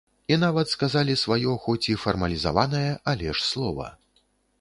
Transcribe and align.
І 0.35 0.37
нават 0.43 0.69
сказалі 0.75 1.13
сваё 1.23 1.51
хоць 1.65 1.89
і 1.95 1.97
фармалізаванае, 2.05 2.87
але 3.13 3.29
ж 3.37 3.45
слова. 3.51 3.87